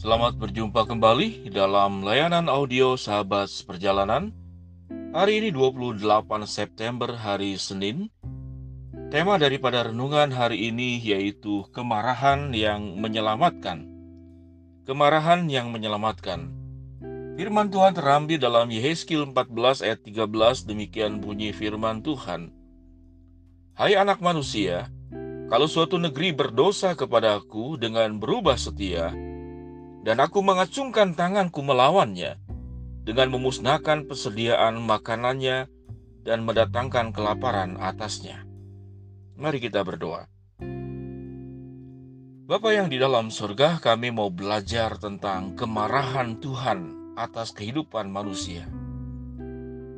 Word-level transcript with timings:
Selamat 0.00 0.32
berjumpa 0.32 0.88
kembali 0.88 1.52
dalam 1.52 2.00
layanan 2.00 2.48
audio 2.48 2.96
Sahabat 2.96 3.52
Perjalanan. 3.68 4.32
Hari 5.12 5.44
ini 5.44 5.52
28 5.52 6.00
September 6.48 7.12
hari 7.20 7.60
Senin. 7.60 8.08
Tema 9.12 9.36
daripada 9.36 9.84
renungan 9.84 10.32
hari 10.32 10.72
ini 10.72 10.96
yaitu 11.04 11.68
kemarahan 11.76 12.48
yang 12.56 12.96
menyelamatkan. 12.96 13.84
Kemarahan 14.88 15.52
yang 15.52 15.68
menyelamatkan. 15.68 16.48
Firman 17.36 17.68
Tuhan 17.68 17.92
terambil 17.92 18.40
dalam 18.40 18.72
Yehezkiel 18.72 19.28
14 19.36 19.84
ayat 19.84 20.00
13 20.00 20.64
demikian 20.64 21.20
bunyi 21.20 21.52
firman 21.52 22.00
Tuhan. 22.00 22.48
Hai 23.76 24.00
anak 24.00 24.24
manusia, 24.24 24.88
kalau 25.52 25.68
suatu 25.68 26.00
negeri 26.00 26.32
berdosa 26.32 26.96
kepadaku 26.96 27.76
dengan 27.76 28.16
berubah 28.16 28.56
setia, 28.56 29.12
dan 30.00 30.20
aku 30.20 30.40
mengacungkan 30.40 31.12
tanganku 31.12 31.60
melawannya, 31.60 32.40
dengan 33.04 33.32
memusnahkan 33.32 34.04
persediaan 34.04 34.80
makanannya 34.80 35.68
dan 36.24 36.44
mendatangkan 36.44 37.16
kelaparan 37.16 37.80
atasnya. 37.80 38.44
Mari 39.40 39.58
kita 39.60 39.80
berdoa. 39.80 40.28
Bapa 42.50 42.74
yang 42.74 42.90
di 42.90 42.98
dalam 42.98 43.30
surga, 43.30 43.78
kami 43.78 44.10
mau 44.10 44.26
belajar 44.26 44.98
tentang 44.98 45.54
kemarahan 45.54 46.42
Tuhan 46.42 47.14
atas 47.14 47.54
kehidupan 47.54 48.10
manusia. 48.10 48.66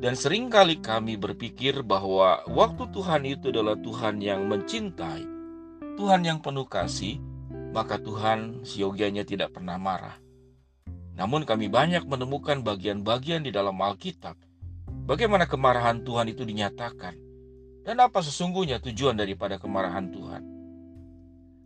Dan 0.03 0.13
sering 0.13 0.51
kali 0.51 0.77
kami 0.83 1.17
berpikir 1.17 1.81
bahwa 1.81 2.43
waktu 2.45 2.91
Tuhan 2.93 3.23
itu 3.25 3.49
adalah 3.49 3.73
Tuhan 3.79 4.21
yang 4.21 4.45
mencintai, 4.51 5.25
Tuhan 5.97 6.21
yang 6.27 6.45
penuh 6.45 6.67
kasih, 6.67 7.17
maka 7.73 7.97
Tuhan 7.97 8.61
siogianya 8.61 9.25
tidak 9.25 9.57
pernah 9.57 9.81
marah. 9.81 10.15
Namun 11.17 11.43
kami 11.43 11.67
banyak 11.69 12.05
menemukan 12.05 12.61
bagian-bagian 12.61 13.41
di 13.41 13.49
dalam 13.49 13.77
Alkitab, 13.81 14.37
bagaimana 15.09 15.49
kemarahan 15.49 16.05
Tuhan 16.05 16.29
itu 16.29 16.45
dinyatakan, 16.45 17.17
dan 17.81 17.97
apa 17.99 18.21
sesungguhnya 18.21 18.77
tujuan 18.79 19.17
daripada 19.17 19.57
kemarahan 19.57 20.13
Tuhan. 20.13 20.43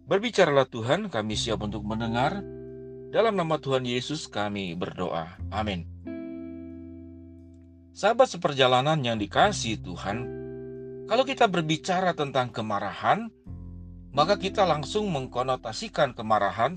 Berbicaralah 0.08 0.68
Tuhan, 0.72 1.12
kami 1.12 1.36
siap 1.36 1.60
untuk 1.60 1.84
mendengar. 1.84 2.40
Dalam 3.08 3.40
nama 3.40 3.56
Tuhan 3.56 3.88
Yesus 3.88 4.28
kami 4.28 4.76
berdoa. 4.76 5.36
Amin. 5.52 5.88
Sahabat 7.92 8.32
seperjalanan 8.32 9.00
yang 9.04 9.16
dikasih 9.20 9.80
Tuhan, 9.80 10.18
kalau 11.08 11.24
kita 11.24 11.48
berbicara 11.48 12.12
tentang 12.16 12.52
kemarahan, 12.52 13.32
maka 14.18 14.34
kita 14.42 14.66
langsung 14.66 15.14
mengkonotasikan 15.14 16.18
kemarahan 16.18 16.74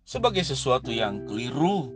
sebagai 0.00 0.40
sesuatu 0.40 0.88
yang 0.88 1.28
keliru. 1.28 1.92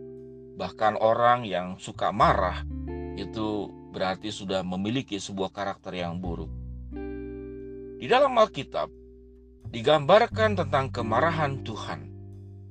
Bahkan 0.61 1.01
orang 1.01 1.49
yang 1.49 1.81
suka 1.81 2.13
marah 2.13 2.69
itu 3.17 3.73
berarti 3.97 4.29
sudah 4.29 4.61
memiliki 4.61 5.17
sebuah 5.17 5.57
karakter 5.57 5.97
yang 5.97 6.21
buruk. 6.21 6.53
Di 7.97 8.05
dalam 8.05 8.37
Alkitab 8.37 8.93
digambarkan 9.73 10.61
tentang 10.61 10.93
kemarahan 10.93 11.65
Tuhan. 11.65 12.13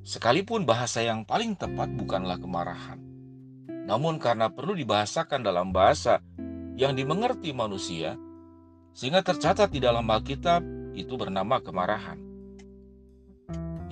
Sekalipun 0.05 0.69
bahasa 0.69 1.01
yang 1.01 1.25
paling 1.25 1.57
tepat 1.57 1.89
bukanlah 1.97 2.37
kemarahan. 2.37 3.01
Namun 3.89 4.21
karena 4.21 4.53
perlu 4.53 4.77
dibahasakan 4.77 5.41
dalam 5.41 5.73
bahasa 5.73 6.21
yang 6.77 6.93
dimengerti 6.93 7.55
manusia, 7.55 8.15
sehingga 8.93 9.25
tercatat 9.25 9.71
di 9.73 9.81
dalam 9.81 10.05
Alkitab 10.05 10.82
itu 10.93 11.17
bernama 11.17 11.59
kemarahan. 11.59 12.17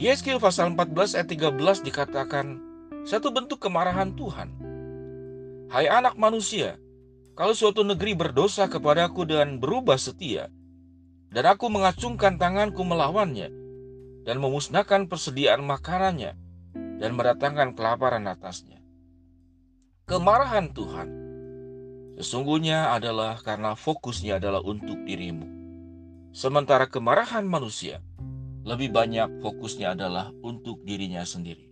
Yeskiel 0.02 0.42
pasal 0.42 0.74
14 0.74 1.14
ayat 1.14 1.30
13 1.30 1.86
dikatakan 1.86 2.58
satu 3.06 3.30
bentuk 3.30 3.62
kemarahan 3.62 4.18
Tuhan. 4.18 4.50
Hai 5.70 5.86
anak 5.86 6.18
manusia, 6.18 6.82
kalau 7.38 7.54
suatu 7.54 7.86
negeri 7.86 8.18
berdosa 8.18 8.66
kepadaku 8.66 9.30
dan 9.30 9.62
berubah 9.62 10.02
setia, 10.02 10.50
dan 11.30 11.46
aku 11.48 11.70
mengacungkan 11.70 12.42
tanganku 12.42 12.82
melawannya, 12.82 13.54
dan 14.26 14.38
memusnahkan 14.42 15.06
persediaan 15.06 15.62
makanannya, 15.62 16.34
dan 16.98 17.12
mendatangkan 17.14 17.78
kelaparan 17.78 18.26
atasnya. 18.26 18.82
Kemarahan 20.10 20.74
Tuhan 20.74 21.10
sesungguhnya 22.20 22.94
adalah 22.94 23.38
karena 23.40 23.78
fokusnya 23.78 24.42
adalah 24.42 24.66
untuk 24.66 24.98
dirimu. 25.08 25.61
Sementara 26.32 26.88
kemarahan 26.88 27.44
manusia 27.44 28.00
lebih 28.64 28.96
banyak 28.96 29.44
fokusnya 29.44 30.00
adalah 30.00 30.32
untuk 30.40 30.80
dirinya 30.88 31.28
sendiri. 31.28 31.68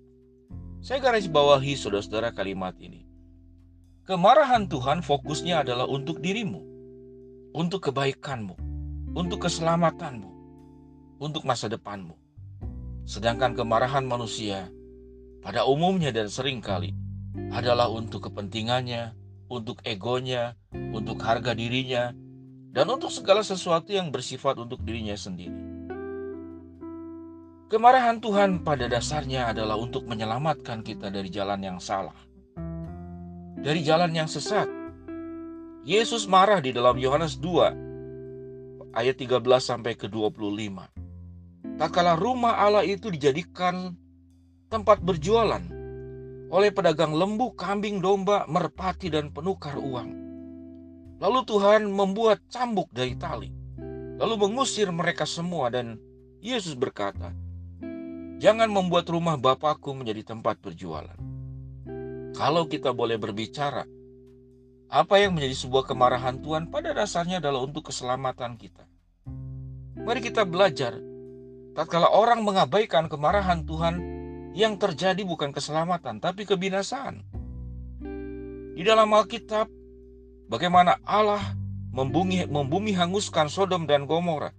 Saya 0.83 0.99
garis 0.99 1.31
bawahi 1.31 1.79
saudara-saudara 1.79 2.35
kalimat 2.35 2.75
ini. 2.83 3.07
Kemarahan 4.03 4.67
Tuhan 4.67 4.99
fokusnya 4.99 5.63
adalah 5.63 5.87
untuk 5.87 6.19
dirimu, 6.19 6.59
untuk 7.55 7.87
kebaikanmu, 7.87 8.59
untuk 9.15 9.47
keselamatanmu, 9.47 10.27
untuk 11.23 11.47
masa 11.47 11.71
depanmu. 11.71 12.19
Sedangkan 13.07 13.55
kemarahan 13.55 14.03
manusia 14.03 14.67
pada 15.39 15.63
umumnya 15.63 16.11
dan 16.11 16.27
sering 16.27 16.59
kali 16.59 16.91
adalah 17.55 17.87
untuk 17.87 18.27
kepentingannya, 18.27 19.15
untuk 19.47 19.79
egonya, 19.87 20.59
untuk 20.75 21.15
harga 21.23 21.55
dirinya, 21.55 22.11
dan 22.69 22.85
untuk 22.89 23.09
segala 23.09 23.41
sesuatu 23.41 23.89
yang 23.89 24.13
bersifat 24.13 24.61
untuk 24.61 24.81
dirinya 24.85 25.17
sendiri. 25.17 25.57
Kemarahan 27.69 28.17
Tuhan 28.17 28.65
pada 28.65 28.89
dasarnya 28.89 29.53
adalah 29.53 29.77
untuk 29.77 30.09
menyelamatkan 30.09 30.81
kita 30.81 31.13
dari 31.13 31.29
jalan 31.29 31.61
yang 31.61 31.77
salah, 31.77 32.17
dari 33.61 33.85
jalan 33.85 34.09
yang 34.09 34.25
sesat. 34.25 34.65
Yesus 35.85 36.25
marah 36.25 36.61
di 36.61 36.73
dalam 36.73 36.97
Yohanes 36.97 37.37
2 37.37 38.93
ayat 38.93 39.15
13 39.21 39.41
sampai 39.61 39.93
ke 39.93 40.09
25. 40.09 41.77
Tak 41.77 41.89
kala 41.93 42.17
rumah 42.17 42.57
Allah 42.57 42.83
itu 42.83 43.13
dijadikan 43.13 43.93
tempat 44.67 45.01
berjualan 45.01 45.61
oleh 46.49 46.69
pedagang 46.73 47.13
lembu, 47.13 47.53
kambing, 47.53 48.01
domba, 48.01 48.49
merpati 48.49 49.13
dan 49.13 49.29
penukar 49.29 49.77
uang 49.77 50.18
Lalu 51.19 51.39
Tuhan 51.43 51.83
membuat 51.91 52.39
cambuk 52.47 52.87
dari 52.95 53.11
tali, 53.19 53.51
lalu 54.15 54.47
mengusir 54.47 54.87
mereka 54.87 55.27
semua 55.27 55.67
dan 55.67 55.99
Yesus 56.39 56.79
berkata, 56.79 57.35
Jangan 58.39 58.71
membuat 58.71 59.11
rumah 59.11 59.35
Bapakku 59.35 59.91
menjadi 59.91 60.31
tempat 60.31 60.63
berjualan. 60.63 61.19
Kalau 62.31 62.71
kita 62.71 62.95
boleh 62.95 63.19
berbicara, 63.19 63.83
apa 64.87 65.15
yang 65.19 65.35
menjadi 65.35 65.59
sebuah 65.59 65.91
kemarahan 65.91 66.39
Tuhan 66.39 66.71
pada 66.71 66.95
dasarnya 66.95 67.43
adalah 67.43 67.67
untuk 67.67 67.91
keselamatan 67.91 68.55
kita. 68.55 68.87
Mari 69.99 70.23
kita 70.23 70.47
belajar, 70.47 70.95
tatkala 71.75 72.07
orang 72.15 72.47
mengabaikan 72.47 73.11
kemarahan 73.11 73.67
Tuhan, 73.67 73.95
yang 74.55 74.79
terjadi 74.79 75.19
bukan 75.27 75.51
keselamatan, 75.51 76.23
tapi 76.23 76.47
kebinasaan. 76.47 77.21
Di 78.73 78.81
dalam 78.87 79.11
Alkitab, 79.11 79.67
Bagaimana 80.49 80.97
Allah 81.05 81.53
membumi, 81.93 82.41
membumi 82.49 82.97
hanguskan 82.97 83.53
Sodom 83.53 83.85
dan 83.85 84.09
Gomora 84.09 84.49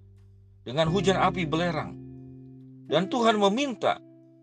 dengan 0.63 0.87
hujan 0.87 1.19
api 1.19 1.51
belerang. 1.51 1.99
Dan 2.87 3.11
Tuhan 3.11 3.39
meminta 3.39 3.99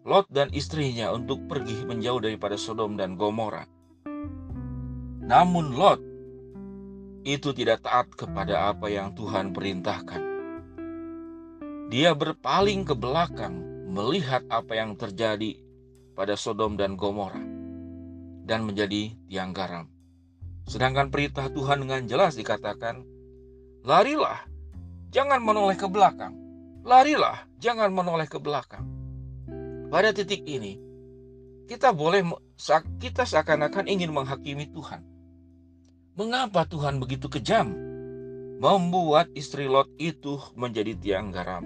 Lot 0.07 0.27
dan 0.27 0.51
istrinya 0.51 1.11
untuk 1.15 1.47
pergi 1.47 1.87
menjauh 1.87 2.19
daripada 2.19 2.59
Sodom 2.59 2.99
dan 2.99 3.15
Gomora. 3.15 3.63
Namun 5.23 5.75
Lot 5.75 6.03
itu 7.23 7.55
tidak 7.55 7.83
taat 7.83 8.11
kepada 8.11 8.71
apa 8.71 8.91
yang 8.91 9.15
Tuhan 9.15 9.51
perintahkan. 9.51 10.23
Dia 11.87 12.11
berpaling 12.11 12.87
ke 12.87 12.91
belakang 12.91 13.87
melihat 13.87 14.43
apa 14.51 14.75
yang 14.75 14.99
terjadi 14.99 15.59
pada 16.11 16.35
Sodom 16.35 16.75
dan 16.75 16.99
Gomora 16.99 17.39
dan 18.43 18.67
menjadi 18.67 19.15
tiang 19.27 19.55
garam. 19.55 19.96
Sedangkan 20.67 21.07
perintah 21.07 21.47
Tuhan 21.47 21.87
dengan 21.87 22.03
jelas 22.03 22.35
dikatakan, 22.35 23.07
larilah, 23.87 24.43
jangan 25.15 25.39
menoleh 25.39 25.79
ke 25.79 25.87
belakang. 25.87 26.35
Larilah, 26.83 27.47
jangan 27.55 27.87
menoleh 27.95 28.27
ke 28.27 28.35
belakang. 28.35 28.83
Pada 29.87 30.11
titik 30.11 30.43
ini, 30.43 30.75
kita 31.71 31.95
boleh 31.95 32.19
kita 32.99 33.23
seakan-akan 33.23 33.87
ingin 33.87 34.11
menghakimi 34.11 34.67
Tuhan. 34.67 34.99
Mengapa 36.19 36.67
Tuhan 36.67 36.99
begitu 36.99 37.31
kejam? 37.31 37.71
Membuat 38.59 39.31
istri 39.37 39.71
Lot 39.71 39.87
itu 39.95 40.35
menjadi 40.57 40.97
tiang 40.99 41.31
garam. 41.31 41.63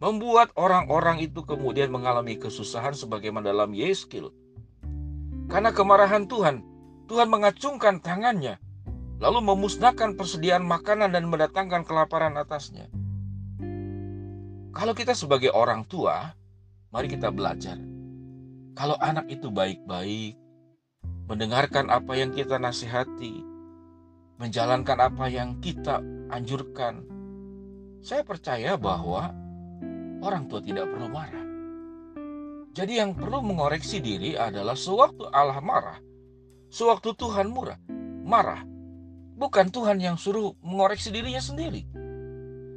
Membuat 0.00 0.50
orang-orang 0.56 1.20
itu 1.20 1.44
kemudian 1.44 1.92
mengalami 1.92 2.40
kesusahan 2.40 2.96
sebagaimana 2.96 3.52
dalam 3.52 3.76
Yeskil 3.76 4.32
karena 5.50 5.74
kemarahan 5.74 6.30
Tuhan, 6.30 6.62
Tuhan 7.10 7.28
mengacungkan 7.28 7.98
tangannya, 7.98 8.56
lalu 9.18 9.42
memusnahkan 9.42 10.14
persediaan 10.14 10.62
makanan 10.62 11.10
dan 11.10 11.26
mendatangkan 11.26 11.82
kelaparan 11.84 12.38
atasnya. 12.38 12.86
Kalau 14.70 14.94
kita 14.94 15.18
sebagai 15.18 15.50
orang 15.50 15.82
tua, 15.84 16.38
Mari 16.90 17.06
kita 17.06 17.30
belajar. 17.30 17.78
Kalau 18.74 18.98
anak 18.98 19.30
itu 19.30 19.46
baik-baik, 19.46 20.34
mendengarkan 21.30 21.86
apa 21.86 22.18
yang 22.18 22.34
kita 22.34 22.58
nasihati, 22.58 23.46
menjalankan 24.42 24.98
apa 24.98 25.30
yang 25.30 25.62
kita 25.62 26.02
anjurkan, 26.34 27.06
saya 28.02 28.26
percaya 28.26 28.74
bahwa 28.74 29.30
orang 30.18 30.50
tua 30.50 30.58
tidak 30.66 30.90
perlu 30.90 31.06
marah. 31.14 31.49
Jadi 32.70 33.02
yang 33.02 33.18
perlu 33.18 33.42
mengoreksi 33.42 33.98
diri 33.98 34.38
adalah 34.38 34.78
sewaktu 34.78 35.26
Allah 35.34 35.58
marah, 35.58 35.98
sewaktu 36.70 37.18
Tuhan 37.18 37.50
murah, 37.50 37.82
marah, 38.22 38.62
bukan 39.34 39.74
Tuhan 39.74 39.98
yang 39.98 40.14
suruh 40.14 40.54
mengoreksi 40.62 41.10
dirinya 41.10 41.42
sendiri. 41.42 41.82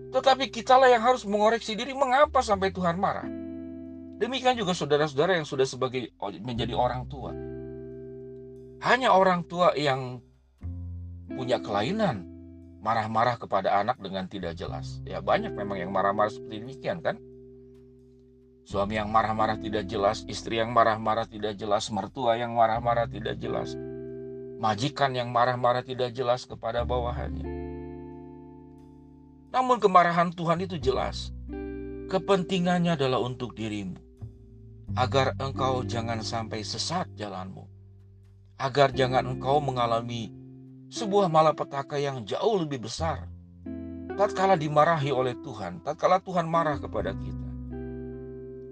Tetapi 0.09 0.49
kitalah 0.49 0.89
yang 0.89 1.05
harus 1.05 1.25
mengoreksi 1.29 1.77
diri 1.77 1.93
mengapa 1.93 2.41
sampai 2.41 2.73
Tuhan 2.73 2.97
marah. 2.97 3.25
Demikian 4.17 4.57
juga 4.57 4.73
saudara-saudara 4.73 5.37
yang 5.37 5.45
sudah 5.45 5.65
sebagai 5.65 6.09
menjadi 6.41 6.73
orang 6.73 7.05
tua. 7.05 7.33
Hanya 8.81 9.13
orang 9.13 9.45
tua 9.45 9.77
yang 9.77 10.21
punya 11.29 11.61
kelainan 11.61 12.29
marah-marah 12.83 13.39
kepada 13.41 13.77
anak 13.77 13.97
dengan 14.01 14.29
tidak 14.29 14.53
jelas. 14.59 15.01
Ya 15.05 15.21
banyak 15.21 15.53
memang 15.53 15.81
yang 15.81 15.89
marah-marah 15.93 16.33
seperti 16.33 16.61
demikian 16.61 17.01
kan. 17.01 17.17
Suami 18.63 18.95
yang 18.95 19.11
marah-marah 19.11 19.59
tidak 19.59 19.91
jelas, 19.91 20.23
istri 20.31 20.55
yang 20.55 20.71
marah-marah 20.71 21.27
tidak 21.27 21.59
jelas, 21.59 21.91
mertua 21.91 22.39
yang 22.39 22.55
marah-marah 22.55 23.11
tidak 23.11 23.35
jelas, 23.35 23.75
majikan 24.55 25.11
yang 25.11 25.27
marah-marah 25.35 25.83
tidak 25.83 26.15
jelas 26.15 26.47
kepada 26.47 26.87
bawahannya. 26.87 27.43
Namun 29.51 29.83
kemarahan 29.83 30.31
Tuhan 30.31 30.63
itu 30.63 30.79
jelas. 30.79 31.35
Kepentingannya 32.07 32.95
adalah 32.95 33.19
untuk 33.19 33.51
dirimu. 33.51 33.99
Agar 34.95 35.35
engkau 35.43 35.83
jangan 35.83 36.23
sampai 36.23 36.63
sesat 36.63 37.11
jalanmu. 37.19 37.67
Agar 38.57 38.95
jangan 38.95 39.27
engkau 39.27 39.59
mengalami 39.59 40.31
sebuah 40.87 41.27
malapetaka 41.27 41.99
yang 41.99 42.23
jauh 42.23 42.63
lebih 42.63 42.87
besar. 42.87 43.27
Tatkala 44.13 44.55
dimarahi 44.55 45.11
oleh 45.11 45.35
Tuhan, 45.41 45.83
tatkala 45.83 46.23
Tuhan 46.23 46.47
marah 46.47 46.79
kepada 46.79 47.11
kita. 47.11 47.42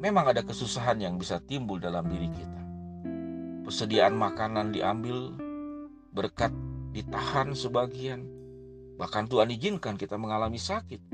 Memang 0.02 0.34
ada 0.34 0.42
kesusahan 0.42 0.98
yang 0.98 1.22
bisa 1.22 1.38
timbul 1.46 1.78
dalam 1.78 2.10
diri 2.10 2.28
kita. 2.34 2.62
Persediaan 3.62 4.18
makanan 4.18 4.74
diambil, 4.74 5.38
berkat 6.10 6.50
ditahan 6.90 7.54
sebagian, 7.54 8.26
Bahkan 9.02 9.34
Tuhan 9.34 9.50
izinkan 9.50 9.98
kita 9.98 10.14
mengalami 10.14 10.62
sakit. 10.62 11.10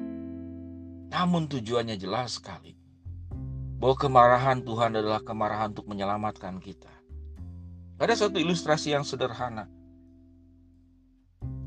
Namun 1.07 1.47
tujuannya 1.47 1.95
jelas 1.95 2.35
sekali. 2.35 2.75
Bahwa 3.79 3.95
kemarahan 3.95 4.59
Tuhan 4.59 4.91
adalah 4.91 5.23
kemarahan 5.23 5.71
untuk 5.71 5.87
menyelamatkan 5.87 6.59
kita. 6.59 6.91
Ada 7.95 8.27
satu 8.27 8.43
ilustrasi 8.43 8.91
yang 8.91 9.07
sederhana. 9.07 9.71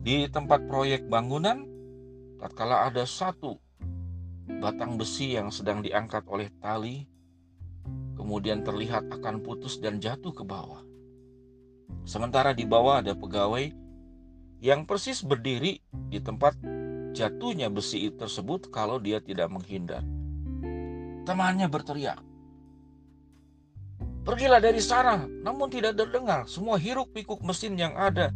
Di 0.05 0.29
tempat 0.29 0.69
proyek 0.69 1.09
bangunan, 1.09 1.65
tatkala 2.37 2.85
ada 2.93 3.09
satu 3.09 3.57
batang 4.59 4.99
besi 4.99 5.39
yang 5.39 5.55
sedang 5.55 5.79
diangkat 5.79 6.27
oleh 6.27 6.51
tali, 6.59 7.07
kemudian 8.19 8.67
terlihat 8.67 9.07
akan 9.15 9.45
putus 9.47 9.79
dan 9.79 10.03
jatuh 10.03 10.35
ke 10.35 10.43
bawah. 10.43 10.83
Sementara 12.03 12.51
di 12.51 12.67
bawah 12.67 12.99
ada 12.99 13.15
pegawai 13.15 13.71
yang 14.59 14.83
persis 14.83 15.23
berdiri 15.23 15.79
di 16.11 16.19
tempat 16.19 16.59
jatuhnya 17.15 17.71
besi 17.71 18.11
tersebut 18.11 18.75
kalau 18.75 18.99
dia 18.99 19.23
tidak 19.23 19.47
menghindar. 19.47 20.03
Temannya 21.23 21.71
berteriak, 21.71 22.19
Pergilah 24.21 24.61
dari 24.61 24.85
sana, 24.85 25.25
namun 25.25 25.73
tidak 25.73 25.97
terdengar. 25.97 26.45
Semua 26.45 26.77
hiruk 26.77 27.09
pikuk 27.17 27.41
mesin 27.41 27.73
yang 27.81 27.97
ada, 27.97 28.29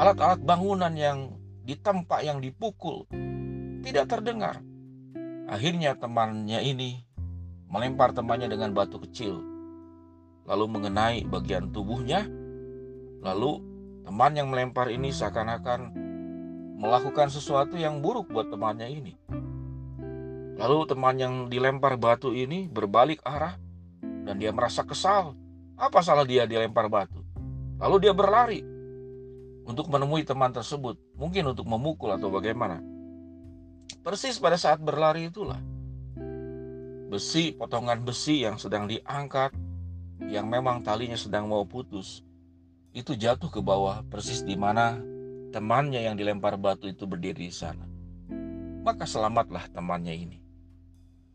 alat-alat 0.00 0.40
bangunan 0.40 0.90
yang 0.96 1.36
ditempa, 1.68 2.24
yang 2.24 2.40
dipukul, 2.40 3.04
tidak 3.84 4.08
terdengar. 4.08 4.64
Akhirnya 5.50 5.98
temannya 5.98 6.62
ini 6.62 7.02
melempar 7.66 8.14
temannya 8.14 8.46
dengan 8.46 8.70
batu 8.70 9.02
kecil, 9.02 9.42
lalu 10.46 10.64
mengenai 10.70 11.26
bagian 11.26 11.74
tubuhnya, 11.74 12.22
lalu 13.18 13.70
Teman 14.10 14.34
yang 14.34 14.50
melempar 14.50 14.90
ini 14.90 15.14
seakan-akan 15.14 15.94
melakukan 16.82 17.30
sesuatu 17.30 17.78
yang 17.78 18.02
buruk 18.02 18.26
buat 18.32 18.50
temannya 18.50 18.90
ini. 18.90 19.14
Lalu 20.58 20.78
teman 20.90 21.14
yang 21.14 21.34
dilempar 21.46 21.94
batu 21.94 22.34
ini 22.34 22.66
berbalik 22.66 23.22
arah 23.22 23.54
dan 24.02 24.34
dia 24.42 24.50
merasa 24.50 24.82
kesal. 24.82 25.38
Apa 25.78 26.02
salah 26.02 26.26
dia 26.26 26.42
dilempar 26.42 26.90
batu? 26.90 27.22
Lalu 27.78 28.08
dia 28.08 28.12
berlari 28.12 28.66
untuk 29.62 29.86
menemui 29.86 30.26
teman 30.26 30.50
tersebut, 30.50 30.98
mungkin 31.14 31.54
untuk 31.54 31.70
memukul 31.70 32.10
atau 32.10 32.34
bagaimana. 32.34 32.82
Persis 34.00 34.40
pada 34.40 34.56
saat 34.56 34.80
berlari 34.80 35.28
itulah 35.28 35.60
besi, 37.10 37.50
potongan 37.52 38.06
besi 38.06 38.46
yang 38.46 38.54
sedang 38.56 38.86
diangkat, 38.86 39.50
yang 40.30 40.46
memang 40.46 40.86
talinya 40.86 41.18
sedang 41.18 41.50
mau 41.50 41.66
putus, 41.66 42.22
itu 42.94 43.18
jatuh 43.18 43.50
ke 43.50 43.58
bawah 43.58 44.06
persis 44.06 44.46
di 44.46 44.54
mana 44.54 44.96
temannya 45.50 46.06
yang 46.06 46.14
dilempar 46.14 46.54
batu 46.54 46.86
itu 46.86 47.04
berdiri 47.04 47.50
di 47.50 47.54
sana. 47.54 47.82
Maka 48.86 49.04
selamatlah 49.04 49.66
temannya 49.74 50.14
ini. 50.14 50.38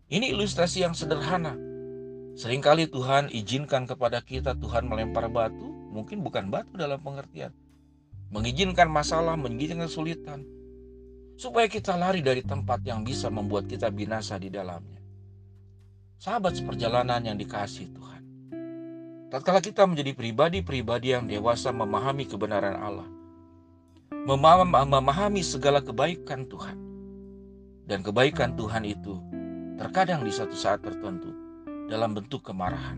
Ini 0.09 0.31
ilustrasi 0.31 0.87
yang 0.87 0.95
sederhana. 0.95 1.59
Seringkali 2.39 2.89
Tuhan 2.89 3.29
izinkan 3.29 3.85
kepada 3.85 4.23
kita 4.23 4.55
Tuhan 4.57 4.87
melempar 4.87 5.27
batu, 5.29 5.69
mungkin 5.91 6.23
bukan 6.23 6.49
batu 6.49 6.73
dalam 6.79 7.03
pengertian. 7.03 7.51
Mengizinkan 8.31 8.89
masalah, 8.89 9.37
mengizinkan 9.37 9.85
kesulitan. 9.85 10.54
Supaya 11.35 11.67
kita 11.67 11.99
lari 11.99 12.23
dari 12.23 12.41
tempat 12.41 12.79
yang 12.87 13.03
bisa 13.03 13.27
membuat 13.27 13.67
kita 13.67 13.91
binasa 13.91 14.39
di 14.39 14.47
dalamnya. 14.47 15.03
Sahabat 16.15 16.55
seperjalanan 16.55 17.19
yang 17.27 17.35
dikasih 17.35 17.91
Tuhan. 17.91 18.23
Tatkala 19.27 19.59
kita 19.59 19.83
menjadi 19.83 20.15
pribadi-pribadi 20.15 21.11
yang 21.11 21.27
dewasa 21.27 21.75
memahami 21.75 22.23
kebenaran 22.23 22.79
Allah, 22.79 23.09
memahami 24.87 25.43
segala 25.43 25.83
kebaikan 25.83 26.47
Tuhan, 26.47 26.77
dan 27.83 27.99
kebaikan 27.99 28.55
Tuhan 28.55 28.87
itu 28.87 29.19
terkadang 29.75 30.23
di 30.23 30.31
satu 30.31 30.55
saat 30.55 30.87
tertentu 30.87 31.35
dalam 31.91 32.15
bentuk 32.15 32.47
kemarahan, 32.47 32.95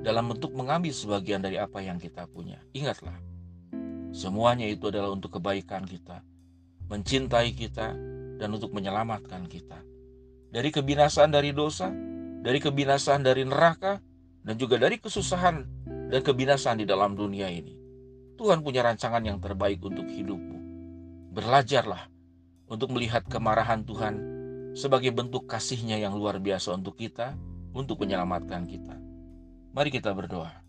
dalam 0.00 0.32
bentuk 0.32 0.56
mengambil 0.56 0.94
sebagian 0.94 1.44
dari 1.44 1.60
apa 1.60 1.84
yang 1.84 2.00
kita 2.00 2.24
punya. 2.32 2.64
Ingatlah, 2.72 3.20
semuanya 4.16 4.64
itu 4.64 4.88
adalah 4.88 5.12
untuk 5.12 5.36
kebaikan 5.36 5.84
kita, 5.84 6.24
mencintai 6.88 7.52
kita, 7.52 7.94
dan 8.38 8.48
untuk 8.54 8.72
menyelamatkan 8.72 9.44
kita 9.50 9.88
dari 10.48 10.72
kebinasaan 10.72 11.28
dari 11.28 11.52
dosa, 11.52 11.92
dari 12.40 12.58
kebinasaan 12.58 13.20
dari 13.20 13.44
neraka, 13.44 14.00
dan 14.44 14.54
juga 14.56 14.80
dari 14.80 14.96
kesusahan 14.96 15.56
dan 16.08 16.20
kebinasaan 16.24 16.80
di 16.80 16.86
dalam 16.88 17.12
dunia 17.12 17.52
ini. 17.52 17.76
Tuhan 18.38 18.64
punya 18.64 18.86
rancangan 18.86 19.20
yang 19.20 19.42
terbaik 19.42 19.82
untuk 19.82 20.08
hidupmu. 20.08 20.58
Belajarlah 21.34 22.08
untuk 22.70 22.94
melihat 22.96 23.26
kemarahan 23.28 23.84
Tuhan 23.84 24.14
sebagai 24.72 25.10
bentuk 25.12 25.50
kasihnya 25.50 25.98
yang 25.98 26.16
luar 26.16 26.38
biasa 26.40 26.72
untuk 26.78 26.96
kita, 26.96 27.34
untuk 27.74 28.00
menyelamatkan 28.00 28.64
kita. 28.64 28.96
Mari 29.74 29.90
kita 29.92 30.14
berdoa. 30.16 30.64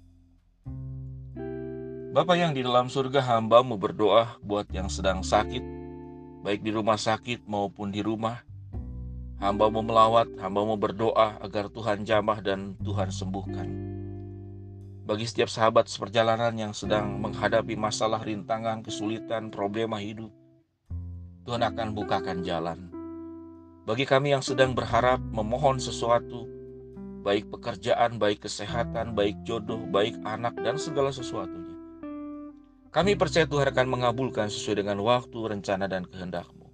Bapak 2.09 2.35
yang 2.41 2.57
di 2.57 2.65
dalam 2.65 2.89
surga 2.89 3.21
hambamu 3.21 3.77
berdoa 3.77 4.41
buat 4.41 4.65
yang 4.73 4.89
sedang 4.89 5.21
sakit, 5.21 5.78
baik 6.41 6.63
di 6.63 6.71
rumah 6.71 6.99
sakit 6.99 7.45
maupun 7.45 7.91
di 7.91 7.99
rumah, 8.03 8.43
Hamba 9.39 9.71
mau 9.71 9.79
melawat, 9.79 10.35
hamba 10.43 10.67
mau 10.67 10.75
berdoa 10.75 11.39
agar 11.39 11.71
Tuhan 11.71 12.03
jamah 12.03 12.43
dan 12.43 12.75
Tuhan 12.83 13.07
sembuhkan. 13.07 13.67
Bagi 15.07 15.23
setiap 15.23 15.47
sahabat 15.47 15.87
seperjalanan 15.87 16.51
yang 16.59 16.75
sedang 16.75 17.23
menghadapi 17.23 17.79
masalah 17.79 18.19
rintangan, 18.19 18.83
kesulitan, 18.83 19.47
problema 19.47 19.95
hidup, 19.95 20.27
Tuhan 21.47 21.63
akan 21.63 21.95
bukakan 21.95 22.43
jalan. 22.43 22.91
Bagi 23.87 24.03
kami 24.03 24.35
yang 24.35 24.43
sedang 24.43 24.75
berharap 24.75 25.23
memohon 25.31 25.79
sesuatu, 25.79 26.43
baik 27.23 27.47
pekerjaan, 27.47 28.19
baik 28.19 28.43
kesehatan, 28.43 29.15
baik 29.15 29.39
jodoh, 29.47 29.87
baik 29.87 30.19
anak, 30.27 30.51
dan 30.59 30.75
segala 30.75 31.15
sesuatunya. 31.15 31.68
Kami 32.89 33.13
percaya 33.13 33.45
Tuhan 33.45 33.69
akan 33.69 33.85
mengabulkan 33.85 34.49
sesuai 34.49 34.81
dengan 34.81 34.97
waktu, 35.05 35.37
rencana, 35.37 35.85
dan 35.85 36.09
kehendak-Mu. 36.09 36.73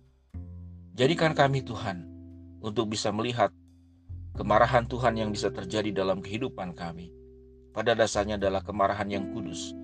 Jadikan 0.96 1.36
kami 1.36 1.60
Tuhan, 1.60 2.08
untuk 2.64 2.88
bisa 2.88 3.12
melihat 3.12 3.52
kemarahan 4.40 4.88
Tuhan 4.88 5.20
yang 5.20 5.36
bisa 5.36 5.52
terjadi 5.52 5.92
dalam 5.92 6.24
kehidupan 6.24 6.72
kami. 6.72 7.12
Pada 7.76 7.92
dasarnya 7.92 8.40
adalah 8.40 8.64
kemarahan 8.64 9.12
yang 9.12 9.28
kudus, 9.36 9.76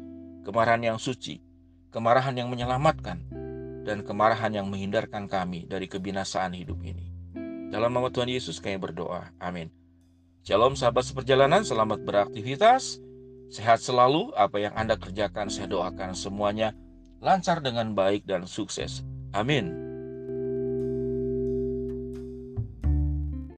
kemarahan 0.48 0.96
yang 0.96 0.96
suci, 0.96 1.44
kemarahan 1.92 2.40
yang 2.40 2.48
menyelamatkan, 2.48 3.20
dan 3.84 4.00
kemarahan 4.00 4.56
yang 4.56 4.72
menghindarkan 4.72 5.28
kami 5.28 5.68
dari 5.68 5.92
kebinasaan 5.92 6.56
hidup 6.56 6.80
ini. 6.88 7.12
Dalam 7.76 7.92
nama 7.92 8.08
Tuhan 8.08 8.32
Yesus 8.32 8.64
kami 8.64 8.80
berdoa. 8.80 9.36
Amin. 9.36 9.68
Shalom 10.48 10.80
sahabat 10.80 11.04
seperjalanan, 11.04 11.68
selamat 11.68 12.08
beraktivitas. 12.08 13.04
Sehat 13.52 13.84
selalu, 13.84 14.32
apa 14.40 14.64
yang 14.64 14.72
Anda 14.80 14.96
kerjakan 14.96 15.52
saya 15.52 15.68
doakan 15.68 16.16
semuanya 16.16 16.72
lancar 17.20 17.60
dengan 17.60 17.92
baik 17.92 18.24
dan 18.24 18.48
sukses. 18.48 19.04
Amin. 19.36 19.91